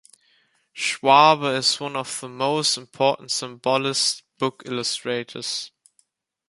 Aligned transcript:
Schwabe 0.73 1.57
is 1.57 1.79
one 1.79 1.95
of 1.95 2.21
the 2.21 2.27
most 2.27 2.75
important 2.75 3.29
symbolist 3.29 4.23
book 4.39 4.63
illustrators. 4.65 5.69